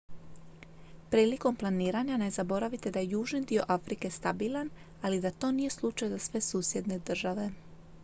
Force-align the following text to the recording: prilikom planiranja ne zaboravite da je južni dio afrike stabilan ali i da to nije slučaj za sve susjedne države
prilikom 1.09 1.55
planiranja 1.63 2.17
ne 2.23 2.29
zaboravite 2.39 2.91
da 2.95 3.03
je 3.05 3.11
južni 3.11 3.41
dio 3.45 3.65
afrike 3.77 4.11
stabilan 4.17 4.69
ali 5.01 5.17
i 5.17 5.21
da 5.21 5.31
to 5.31 5.51
nije 5.51 5.69
slučaj 5.69 6.09
za 6.09 6.17
sve 6.19 6.41
susjedne 6.41 6.99
države 6.99 7.51